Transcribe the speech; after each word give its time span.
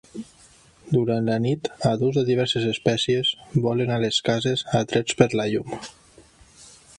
Durant 0.93 1.27
la 1.31 1.35
nit, 1.43 1.69
adults 1.89 2.17
de 2.19 2.23
diverses 2.29 2.65
espècies 2.71 3.31
volen 3.67 3.93
a 3.93 4.01
les 4.07 4.21
cases 4.31 4.65
atrets 4.81 5.21
per 5.21 5.29
la 5.43 5.47
llum. 5.53 5.79